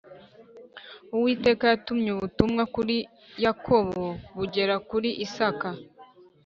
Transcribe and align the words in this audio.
Uwiteka 1.15 1.63
yatumye 1.71 2.09
ubutumwa 2.13 2.63
kuri 2.75 2.95
Yakobo 3.45 4.03
bugera 4.37 4.75
kuri 4.89 5.09
isaka 5.25 5.67